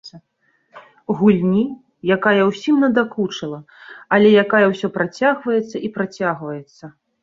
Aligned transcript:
Гульні, 1.19 1.65
якая 2.17 2.41
ўсім 2.49 2.75
надакучыла, 2.85 3.59
але 4.17 4.27
якая 4.47 4.67
ўсё 4.75 4.87
працягваецца 5.01 5.77
і 5.89 5.97
працягваецца. 5.97 6.97